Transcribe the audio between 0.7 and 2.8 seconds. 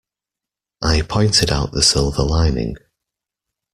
I pointed out the silver lining.